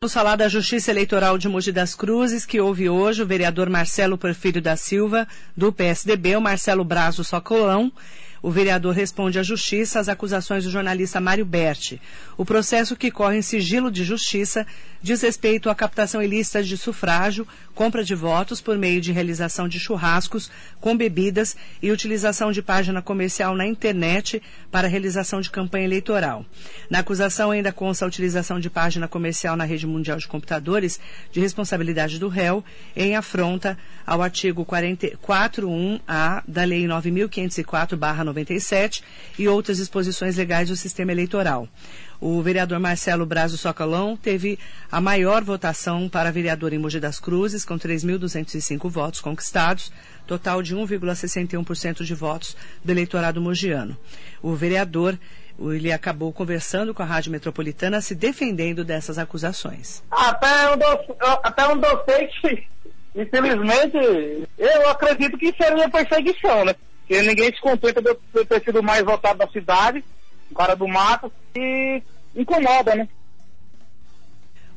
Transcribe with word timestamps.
Vamos 0.00 0.14
falar 0.14 0.36
da 0.36 0.48
Justiça 0.48 0.92
Eleitoral 0.92 1.36
de 1.36 1.48
Mogi 1.48 1.72
das 1.72 1.92
Cruzes, 1.92 2.46
que 2.46 2.60
houve 2.60 2.88
hoje 2.88 3.20
o 3.20 3.26
vereador 3.26 3.68
Marcelo 3.68 4.16
Porfírio 4.16 4.62
da 4.62 4.76
Silva, 4.76 5.26
do 5.56 5.72
PSDB, 5.72 6.36
o 6.36 6.40
Marcelo 6.40 6.84
Brazo 6.84 7.24
Socolão, 7.24 7.92
o 8.42 8.50
vereador 8.50 8.94
responde 8.94 9.38
à 9.38 9.42
Justiça 9.42 10.00
às 10.00 10.08
acusações 10.08 10.64
do 10.64 10.70
jornalista 10.70 11.20
Mário 11.20 11.44
Berti. 11.44 12.00
O 12.36 12.44
processo 12.44 12.96
que 12.96 13.10
corre 13.10 13.38
em 13.38 13.42
sigilo 13.42 13.90
de 13.90 14.04
justiça 14.04 14.66
diz 15.02 15.22
respeito 15.22 15.70
à 15.70 15.74
captação 15.74 16.22
ilícita 16.22 16.62
de 16.62 16.76
sufrágio, 16.76 17.46
compra 17.74 18.02
de 18.02 18.14
votos 18.14 18.60
por 18.60 18.76
meio 18.76 19.00
de 19.00 19.12
realização 19.12 19.68
de 19.68 19.78
churrascos 19.78 20.50
com 20.80 20.96
bebidas 20.96 21.56
e 21.80 21.92
utilização 21.92 22.50
de 22.50 22.60
página 22.60 23.00
comercial 23.00 23.54
na 23.54 23.66
internet 23.66 24.42
para 24.70 24.88
realização 24.88 25.40
de 25.40 25.50
campanha 25.50 25.84
eleitoral. 25.84 26.44
Na 26.90 26.98
acusação 26.98 27.52
ainda 27.52 27.72
consta 27.72 28.04
a 28.04 28.08
utilização 28.08 28.58
de 28.58 28.68
página 28.68 29.06
comercial 29.06 29.56
na 29.56 29.64
rede 29.64 29.86
mundial 29.86 30.18
de 30.18 30.26
computadores 30.26 30.98
de 31.30 31.40
responsabilidade 31.40 32.18
do 32.18 32.28
réu 32.28 32.64
em 32.96 33.14
afronta 33.14 33.78
ao 34.04 34.22
artigo 34.22 34.66
41A 34.66 36.42
da 36.48 36.64
Lei 36.64 36.86
9504 36.86 37.96
97 38.28 39.02
e 39.38 39.48
outras 39.48 39.78
disposições 39.78 40.36
legais 40.36 40.68
do 40.68 40.76
sistema 40.76 41.12
eleitoral. 41.12 41.68
O 42.20 42.42
vereador 42.42 42.80
Marcelo 42.80 43.24
Brazo 43.24 43.56
Socolão 43.56 44.16
teve 44.16 44.58
a 44.90 45.00
maior 45.00 45.42
votação 45.44 46.08
para 46.08 46.32
vereador 46.32 46.72
em 46.72 46.78
Mogi 46.78 46.98
das 46.98 47.20
Cruzes, 47.20 47.64
com 47.64 47.78
3.205 47.78 48.88
votos 48.88 49.20
conquistados, 49.20 49.92
total 50.26 50.62
de 50.62 50.74
1,61% 50.74 52.02
de 52.02 52.14
votos 52.14 52.56
do 52.84 52.90
eleitorado 52.90 53.40
mogiano. 53.40 53.96
O 54.42 54.54
vereador 54.54 55.18
ele 55.60 55.90
acabou 55.90 56.32
conversando 56.32 56.94
com 56.94 57.02
a 57.02 57.06
Rádio 57.06 57.32
Metropolitana, 57.32 58.00
se 58.00 58.14
defendendo 58.14 58.84
dessas 58.84 59.18
acusações. 59.18 60.02
Até 60.10 60.72
eu, 60.72 60.78
até 61.42 61.66
onde 61.66 61.86
eu 61.86 62.04
infelizmente, 63.14 64.48
eu 64.56 64.88
acredito 64.88 65.36
que 65.36 65.52
seria 65.60 65.88
perseguição, 65.88 66.64
né? 66.64 66.74
Porque 67.08 67.22
ninguém 67.22 67.50
se 67.50 67.60
contenta 67.62 68.02
de 68.02 68.14
eu 68.34 68.44
ter 68.44 68.62
sido 68.62 68.80
o 68.80 68.82
mais 68.82 69.02
votado 69.02 69.38
da 69.38 69.48
cidade, 69.48 70.04
o 70.50 70.54
cara 70.54 70.74
do 70.74 70.86
mato, 70.86 71.32
e 71.56 72.02
incomoda, 72.36 72.94
né? 72.94 73.08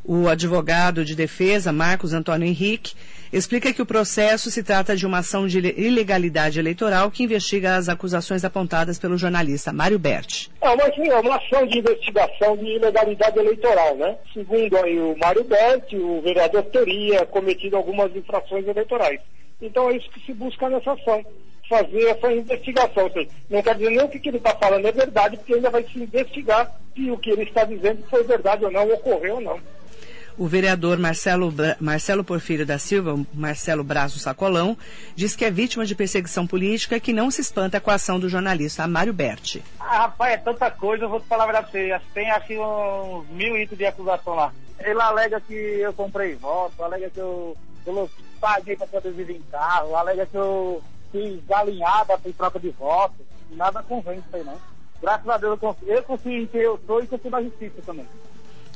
O 0.04 0.30
advogado 0.30 1.04
de 1.04 1.14
defesa, 1.14 1.74
Marcos 1.74 2.14
Antônio 2.14 2.48
Henrique, 2.48 2.96
explica 3.34 3.74
que 3.74 3.82
o 3.82 3.86
processo 3.86 4.50
se 4.50 4.64
trata 4.64 4.96
de 4.96 5.06
uma 5.06 5.18
ação 5.20 5.46
de 5.46 5.60
ilegalidade 5.60 6.58
eleitoral 6.58 7.12
que 7.12 7.24
investiga 7.24 7.76
as 7.76 7.90
acusações 7.90 8.46
apontadas 8.46 8.98
pelo 8.98 9.18
jornalista 9.18 9.74
Mário 9.74 10.00
Berti. 10.00 10.50
É 10.62 10.70
uma, 10.70 10.84
é 10.84 11.20
uma 11.20 11.36
ação 11.36 11.68
de 11.68 11.80
investigação 11.80 12.56
de 12.56 12.66
ilegalidade 12.66 13.38
eleitoral, 13.40 13.98
né? 13.98 14.18
Segundo 14.34 14.78
aí 14.78 14.98
o 14.98 15.18
Mário 15.18 15.44
Berti, 15.44 15.98
o 15.98 16.22
vereador 16.22 16.64
teria 16.64 17.26
cometido 17.26 17.76
algumas 17.76 18.16
infrações 18.16 18.66
eleitorais. 18.66 19.20
Então 19.62 19.90
é 19.90 19.98
isso 19.98 20.10
que 20.10 20.26
se 20.26 20.34
busca 20.34 20.70
nessa 20.70 20.94
ação 20.94 21.24
fazer 21.72 22.04
essa 22.04 22.32
investigação. 22.34 23.04
Ou 23.06 23.12
seja, 23.12 23.30
não 23.50 23.64
quer 23.64 23.76
dizer 23.76 23.90
nem 23.90 24.04
o 24.04 24.10
que, 24.10 24.20
que 24.20 24.30
ele 24.30 24.38
está 24.38 24.54
falando 24.56 24.86
é 24.86 24.92
verdade, 24.92 25.38
porque 25.38 25.54
ainda 25.54 25.70
vai 25.70 25.84
se 25.84 25.98
investigar 25.98 26.70
se 26.94 27.10
o 27.10 27.18
que 27.18 27.30
ele 27.30 27.44
está 27.44 27.64
dizendo 27.64 28.04
foi 28.10 28.24
verdade 28.24 28.66
ou 28.66 28.72
não, 28.72 28.92
ocorreu 28.92 29.36
ou 29.36 29.42
não. 29.42 29.60
O 30.38 30.48
vereador 30.48 30.98
Marcelo, 30.98 31.54
Marcelo 31.80 32.24
Porfírio 32.24 32.66
da 32.66 32.78
Silva, 32.78 33.18
Marcelo 33.34 33.84
Braço 33.84 34.18
Sacolão, 34.18 34.78
diz 35.16 35.36
que 35.36 35.46
é 35.46 35.52
vítima 35.52 35.86
de 35.86 35.94
perseguição 35.94 36.48
política 36.48 36.96
e 36.96 37.02
que 37.02 37.14
não 37.14 37.30
se 37.30 37.42
espanta 37.42 37.80
com 37.80 37.92
a 37.92 37.96
ação 37.96 38.20
do 38.20 38.30
jornalista 38.30 38.88
Mário 38.88 39.14
Berti. 39.14 39.64
Ah, 39.80 40.00
rapaz, 40.00 40.34
é 40.34 40.38
tanta 40.38 40.72
coisa, 40.72 41.06
eu 41.06 41.10
vou 41.10 41.20
te 41.20 41.28
falar 41.28 41.44
a 41.44 41.48
verdade 41.48 41.72
pra 41.72 41.82
você. 41.82 42.06
Tem 42.14 42.32
aqui 42.32 42.58
uns 42.58 43.28
mil 43.30 43.58
itens 43.58 43.78
de 43.78 43.86
acusação 43.86 44.34
lá. 44.34 44.54
Ele 44.80 45.02
alega 45.02 45.40
que 45.42 45.54
eu 45.54 45.94
comprei 45.94 46.34
voto, 46.36 46.82
alega 46.84 47.10
que 47.10 47.20
eu, 47.20 47.56
eu 47.86 48.10
paguei 48.40 48.76
para 48.76 48.88
poder 48.88 49.12
vir 49.12 49.30
em 49.30 49.42
carro, 49.52 49.96
alega 49.96 50.26
que 50.26 50.38
eu 50.38 50.82
fiz 51.12 51.40
galinhada 51.48 52.20
em 52.26 52.32
troca 52.32 52.60
de 52.60 52.70
votos. 52.70 53.26
Nada 53.52 53.84
convence 53.84 54.24
aí, 54.34 54.44
não. 54.44 54.58
Graças 55.02 55.28
a 55.28 55.38
Deus 55.38 55.52
eu 55.52 55.58
confio, 55.58 55.88
eu 55.88 56.04
confio 56.04 56.44
em 56.44 56.48
quem 56.48 56.62
eu 56.62 56.80
sou 56.86 57.04
e 57.04 57.08
confio 57.08 57.32
na 57.32 57.42
justiça 57.42 57.82
também. 57.86 58.06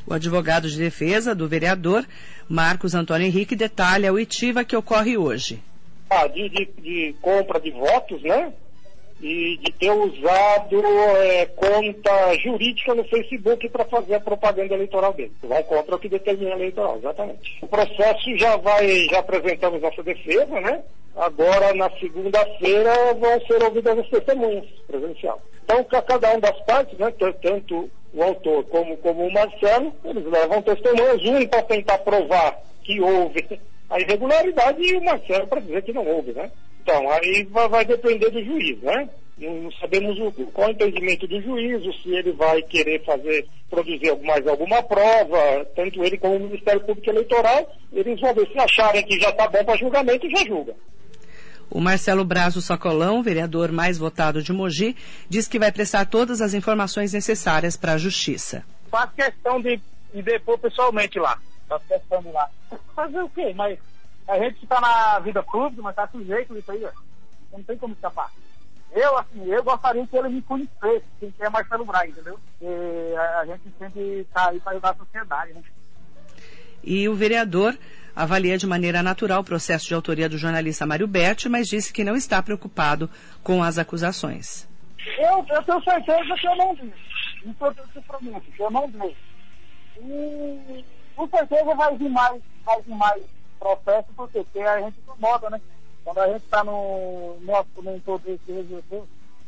O 0.08 0.14
advogado 0.14 0.70
de 0.70 0.78
defesa 0.78 1.34
do 1.34 1.48
vereador, 1.48 2.06
Marcos 2.48 2.94
Antônio 2.94 3.28
Henrique, 3.28 3.56
detalha 3.56 4.14
o 4.14 4.20
ITIVA 4.20 4.64
que 4.64 4.76
ocorre 4.76 5.18
hoje. 5.18 5.62
Ah, 6.10 6.28
de, 6.28 6.50
de, 6.50 6.66
de 6.80 7.16
compra 7.22 7.60
de 7.60 7.72
votos, 7.72 8.22
né? 8.22 8.54
E 9.28 9.58
de 9.58 9.72
ter 9.72 9.90
usado 9.90 10.86
é, 10.86 11.48
conta 11.48 12.38
jurídica 12.44 12.94
no 12.94 13.04
Facebook 13.06 13.68
para 13.70 13.84
fazer 13.86 14.14
a 14.14 14.20
propaganda 14.20 14.76
eleitoral 14.76 15.14
dele. 15.14 15.32
Vai 15.42 15.64
contra 15.64 15.96
o 15.96 16.00
que 16.00 16.08
determina 16.08 16.54
a 16.54 16.58
eleitoral, 16.58 16.98
exatamente. 16.98 17.58
O 17.60 17.68
processo 17.68 18.38
já 18.38 18.56
vai, 18.58 19.08
já 19.10 19.18
apresentamos 19.18 19.82
nossa 19.82 20.04
defesa, 20.04 20.62
né? 20.62 20.84
Agora, 21.16 21.74
na 21.74 21.90
segunda-feira, 22.00 23.16
vão 23.16 23.42
ser 23.48 23.64
ouvidas 23.64 23.98
as 23.98 24.10
testemunhas 24.10 24.66
presencial. 24.86 25.42
Então, 25.64 25.84
cada 25.84 26.30
uma 26.30 26.42
das 26.42 26.60
partes, 26.62 26.96
né, 27.00 27.12
tanto 27.42 27.90
o 28.14 28.24
autor 28.24 28.64
como, 28.66 28.96
como 28.98 29.26
o 29.26 29.34
Marcelo, 29.34 29.92
eles 30.06 30.24
levam 30.24 30.62
testemunhas, 30.62 31.26
um 31.26 31.48
para 31.48 31.64
tentar 31.64 31.98
provar 32.00 32.60
que 32.84 33.02
houve 33.02 33.60
a 33.90 34.00
irregularidade 34.00 34.84
e 34.84 34.98
o 34.98 35.04
Marcelo 35.04 35.48
para 35.48 35.62
dizer 35.62 35.82
que 35.82 35.94
não 35.94 36.06
houve, 36.06 36.32
né? 36.32 36.52
Então, 36.86 37.10
aí 37.10 37.44
vai, 37.50 37.68
vai 37.68 37.84
depender 37.84 38.30
do 38.30 38.46
juiz, 38.46 38.80
né? 38.84 39.10
Não 39.40 39.72
sabemos 39.72 40.18
o, 40.20 40.32
qual 40.52 40.68
é 40.68 40.72
o 40.72 40.74
entendimento 40.74 41.28
do 41.28 41.42
juízo, 41.42 41.92
se 42.02 42.14
ele 42.14 42.32
vai 42.32 42.62
querer 42.62 43.04
fazer, 43.04 43.48
produzir 43.68 44.16
mais 44.24 44.48
alguma 44.48 44.84
prova, 44.84 45.66
tanto 45.76 46.04
ele 46.04 46.16
como 46.16 46.36
o 46.36 46.40
Ministério 46.42 46.80
Público 46.82 47.10
Eleitoral, 47.10 47.76
eles 47.92 48.22
vão 48.22 48.36
ver 48.36 48.48
se 48.50 48.60
acharem 48.60 49.04
que 49.04 49.20
já 49.20 49.32
está 49.32 49.48
bom 49.48 49.66
para 49.66 49.76
julgamento, 49.78 50.30
já 50.30 50.46
julga. 50.46 50.76
O 51.72 51.82
Marcelo 51.82 52.24
Brazo 52.24 52.62
Socolão, 52.62 53.24
vereador 53.24 53.72
mais 53.72 53.98
votado 53.98 54.44
de 54.44 54.54
Mogi, 54.54 54.96
diz 55.28 55.48
que 55.48 55.58
vai 55.58 55.72
prestar 55.72 56.06
todas 56.06 56.40
as 56.40 56.54
informações 56.54 57.14
necessárias 57.14 57.76
para 57.76 57.94
a 57.94 57.98
Justiça. 57.98 58.64
Faz 58.92 59.10
questão 59.12 59.60
de, 59.60 59.82
de 60.14 60.22
depor 60.22 60.60
pessoalmente 60.60 61.18
lá. 61.18 61.40
Faz 61.68 61.82
questão 61.88 62.22
de 62.22 62.30
lá. 62.30 62.48
Fazer 62.96 63.22
o 63.22 63.30
quê? 63.30 63.52
Mas 63.56 63.80
a 64.28 64.40
gente 64.40 64.64
está 64.64 64.82
na 64.82 65.20
vida 65.20 65.44
pública, 65.44 65.82
mas 65.82 65.92
está 65.92 66.08
sujeito 66.08 66.54
disso 66.54 66.72
aí, 66.72 66.84
ó. 66.84 66.92
Não 67.52 67.64
tem 67.64 67.78
como 67.78 67.94
escapar. 67.94 68.32
Eu, 68.92 69.18
assim, 69.18 69.46
eu 69.46 69.64
gostaria 69.64 70.08
que 70.08 70.16
ele 70.16 70.30
me 70.30 70.42
conhecesse, 70.42 71.04
quem 71.20 71.34
é 71.40 71.50
Marcelo 71.50 71.86
Braga, 71.86 72.08
entendeu? 72.08 72.40
E 72.62 73.16
a, 73.40 73.46
gente 73.46 73.64
sempre 73.78 74.22
está 74.22 74.50
aí 74.50 74.60
para 74.60 74.72
ajudar 74.72 74.92
a 74.92 74.96
sociedade, 74.96 75.54
né? 75.54 75.62
E 76.84 77.10
o 77.10 77.16
vereador 77.16 77.78
avalia 78.16 78.58
de 78.58 78.66
maneira 78.66 79.04
natural 79.04 79.42
o 79.42 79.44
processo 79.44 79.88
de 79.88 79.94
autoria 79.94 80.30
do 80.30 80.38
jornalista 80.38 80.86
Mário 80.86 81.08
Berti, 81.08 81.50
mas 81.50 81.68
disse 81.68 81.92
que 81.92 82.04
não 82.04 82.16
está 82.16 82.42
preocupado 82.42 83.10
com 83.44 83.62
as 83.62 83.78
acusações. 83.78 84.68
Eu, 85.18 85.46
eu 85.50 85.64
tenho 85.64 85.84
certeza 85.84 86.36
que 86.40 86.48
eu 86.48 86.56
não 86.56 86.76
vi. 86.76 86.94
Isso 87.46 87.66
eu 87.66 87.74
te 87.74 88.02
prometo, 88.08 88.52
que 88.52 88.62
eu 88.62 88.72
não 88.72 88.88
vi. 88.88 89.16
E 89.98 90.86
com 91.16 91.28
certeza 91.28 91.76
vai 91.76 91.98
vir 91.98 92.10
mais, 92.10 92.42
vai 92.66 92.82
vir 92.82 92.96
mais 92.96 93.35
processo, 93.60 94.08
porque, 94.16 94.44
porque 94.44 94.60
a 94.60 94.82
gente 94.82 95.00
incomoda, 95.00 95.50
né? 95.50 95.62
Quando 96.04 96.20
a 96.20 96.28
gente 96.28 96.44
está 96.44 96.64
no 96.64 97.38
nosso, 97.42 97.70
num 97.82 98.00
todo 98.00 98.22
esse 98.28 98.52
resolveu, 98.52 99.08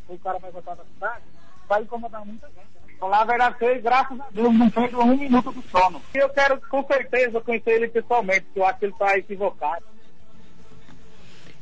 o 0.09 0.17
cara 0.19 0.39
vai 0.39 0.51
votar 0.51 0.75
na 0.75 0.83
cidade, 0.83 1.23
vai 1.67 1.83
incomodar 1.83 2.25
muita 2.25 2.47
gente. 2.47 2.57
Né? 2.57 2.93
Falar 2.99 3.21
a 3.21 3.25
verdade, 3.25 3.79
graças 3.79 4.19
a 4.19 4.25
Deus, 4.31 4.53
não 4.53 4.69
perco 4.69 5.01
um 5.01 5.17
minuto 5.17 5.51
do 5.51 5.61
sono. 5.69 6.01
E 6.15 6.17
eu 6.17 6.29
quero, 6.29 6.59
com 6.67 6.83
certeza, 6.85 7.41
conhecer 7.41 7.71
ele 7.71 7.87
pessoalmente, 7.89 8.41
porque 8.45 8.59
eu 8.59 8.65
acho 8.65 8.79
que 8.79 8.85
ele 8.85 8.93
está 8.93 9.17
equivocado. 9.17 9.85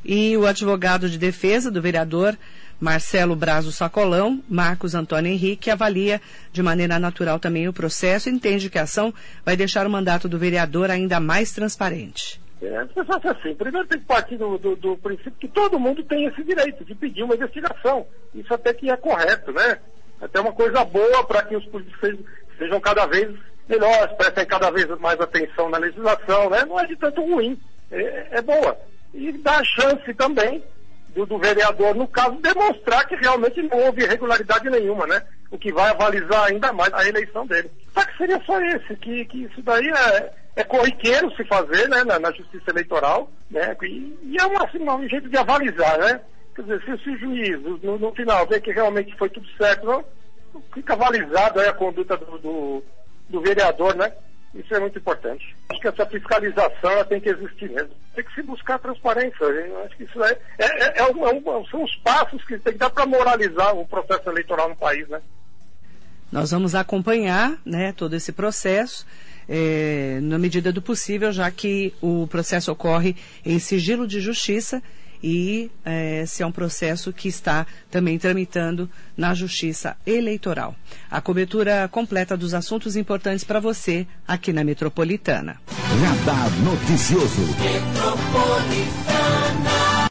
E 0.06 0.36
o 0.36 0.46
advogado 0.46 1.10
de 1.10 1.18
defesa 1.18 1.70
do 1.70 1.82
vereador 1.82 2.36
Marcelo 2.80 3.34
Brazo 3.34 3.72
Sacolão, 3.72 4.40
Marcos 4.48 4.94
Antônio 4.94 5.32
Henrique, 5.32 5.70
avalia 5.70 6.20
de 6.52 6.62
maneira 6.62 6.98
natural 6.98 7.40
também 7.40 7.66
o 7.66 7.72
processo 7.72 8.28
e 8.28 8.32
entende 8.32 8.70
que 8.70 8.78
a 8.78 8.82
ação 8.82 9.12
vai 9.44 9.56
deixar 9.56 9.86
o 9.86 9.90
mandato 9.90 10.28
do 10.28 10.38
vereador 10.38 10.90
ainda 10.90 11.18
mais 11.18 11.52
transparente. 11.52 12.40
É, 12.62 12.84
você 12.84 13.28
assim, 13.28 13.54
primeiro 13.54 13.86
tem 13.88 13.98
que 13.98 14.06
partir 14.06 14.36
do, 14.36 14.56
do, 14.56 14.76
do, 14.76 14.96
princípio 14.96 15.32
que 15.32 15.48
todo 15.48 15.78
mundo 15.78 16.02
tem 16.04 16.24
esse 16.26 16.42
direito 16.44 16.84
de 16.84 16.94
pedir 16.94 17.22
uma 17.22 17.34
investigação. 17.34 18.06
Isso 18.34 18.54
até 18.54 18.72
que 18.72 18.88
é 18.88 18.96
correto, 18.96 19.52
né? 19.52 19.78
até 20.20 20.40
uma 20.40 20.52
coisa 20.52 20.84
boa 20.84 21.24
para 21.24 21.42
que 21.42 21.56
os 21.56 21.64
políticos 21.66 22.18
sejam 22.58 22.80
cada 22.80 23.06
vez 23.06 23.34
melhores, 23.68 24.16
prestem 24.16 24.46
cada 24.46 24.70
vez 24.70 24.86
mais 25.00 25.20
atenção 25.20 25.68
na 25.68 25.78
legislação, 25.78 26.48
né? 26.50 26.64
Não 26.64 26.78
é 26.78 26.86
de 26.86 26.96
tanto 26.96 27.20
ruim, 27.22 27.58
é, 27.90 28.38
é 28.38 28.42
boa. 28.42 28.78
E 29.16 29.40
a 29.44 29.64
chance 29.64 30.14
também 30.14 30.62
do, 31.14 31.24
do, 31.24 31.38
vereador, 31.38 31.94
no 31.94 32.06
caso, 32.06 32.36
demonstrar 32.36 33.06
que 33.06 33.16
realmente 33.16 33.62
não 33.62 33.78
houve 33.86 34.02
irregularidade 34.04 34.68
nenhuma, 34.68 35.06
né? 35.06 35.22
O 35.50 35.58
que 35.58 35.72
vai 35.72 35.90
avalizar 35.90 36.44
ainda 36.44 36.70
mais 36.74 36.92
a 36.92 37.08
eleição 37.08 37.46
dele. 37.46 37.70
Só 37.94 38.04
que 38.04 38.16
seria 38.18 38.38
só 38.44 38.60
esse, 38.60 38.94
que, 38.96 39.24
que 39.24 39.44
isso 39.44 39.62
daí 39.62 39.88
é, 39.88 40.32
é 40.56 40.64
corriqueiro 40.64 41.34
se 41.34 41.44
fazer, 41.44 41.88
né? 41.88 42.04
Na, 42.04 42.18
na 42.18 42.30
justiça 42.32 42.70
eleitoral, 42.70 43.30
né? 43.50 43.74
E, 43.82 44.18
e 44.22 44.36
é 44.38 44.44
uma, 44.44 44.64
assim, 44.64 44.78
um 44.78 45.08
jeito 45.08 45.30
de 45.30 45.38
avalizar, 45.38 45.98
né? 45.98 46.20
Quer 46.54 46.62
dizer, 46.62 46.82
se, 46.84 47.04
se 47.04 47.10
o 47.10 47.18
juiz, 47.18 47.62
no, 47.82 47.98
no, 47.98 48.12
final, 48.12 48.46
vê 48.46 48.60
que 48.60 48.72
realmente 48.72 49.16
foi 49.16 49.30
tudo 49.30 49.46
certo, 49.56 49.86
não, 49.86 50.04
fica 50.74 50.92
avalizado 50.92 51.58
aí 51.58 51.68
a 51.68 51.72
conduta 51.72 52.18
do, 52.18 52.38
do, 52.38 52.84
do 53.30 53.40
vereador, 53.40 53.96
né? 53.96 54.12
Isso 54.58 54.74
é 54.74 54.80
muito 54.80 54.98
importante. 54.98 55.54
Acho 55.68 55.80
que 55.80 55.88
essa 55.88 56.06
fiscalização 56.06 57.04
tem 57.04 57.20
que 57.20 57.28
existir 57.28 57.70
mesmo. 57.70 57.90
Tem 58.14 58.24
que 58.24 58.34
se 58.34 58.42
buscar 58.42 58.78
transparência. 58.78 59.44
Eu 59.44 59.82
acho 59.84 59.96
que 59.96 60.04
isso 60.04 60.22
é, 60.24 60.38
é, 60.58 60.64
é, 60.64 60.98
é, 60.98 61.04
um, 61.04 61.26
é 61.26 61.32
um, 61.32 61.66
são 61.66 61.84
os 61.84 61.94
passos 61.96 62.42
que 62.44 62.58
tem 62.58 62.72
que 62.72 62.78
dar 62.78 62.90
para 62.90 63.06
moralizar 63.06 63.76
o 63.76 63.86
processo 63.86 64.28
eleitoral 64.30 64.68
no 64.68 64.76
país, 64.76 65.06
né? 65.08 65.20
Nós 66.32 66.50
vamos 66.50 66.74
acompanhar 66.74 67.56
né, 67.64 67.92
todo 67.92 68.14
esse 68.14 68.32
processo. 68.32 69.06
É, 69.48 70.18
na 70.22 70.38
medida 70.38 70.72
do 70.72 70.82
possível, 70.82 71.30
já 71.30 71.48
que 71.52 71.94
o 72.02 72.26
processo 72.26 72.72
ocorre 72.72 73.14
em 73.44 73.60
sigilo 73.60 74.04
de 74.04 74.20
justiça 74.20 74.82
e 75.22 75.70
é, 75.84 76.24
se 76.26 76.42
é 76.42 76.46
um 76.46 76.52
processo 76.52 77.12
que 77.12 77.28
está 77.28 77.66
também 77.90 78.18
tramitando 78.18 78.88
na 79.16 79.34
Justiça 79.34 79.96
Eleitoral. 80.06 80.74
A 81.10 81.20
cobertura 81.20 81.88
completa 81.88 82.36
dos 82.36 82.54
assuntos 82.54 82.96
importantes 82.96 83.44
para 83.44 83.60
você 83.60 84.06
aqui 84.26 84.52
na 84.52 84.64
Metropolitana. 84.64 85.60
Radar 85.68 86.50
Noticioso. 86.60 87.40
Metropolitana. 87.40 89.15